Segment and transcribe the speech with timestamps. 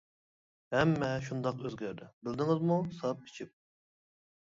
[0.75, 3.53] ھەممە شۇنداق ئۆزگەردى، بىلدىڭىزمۇ ساپ ئىچىپ.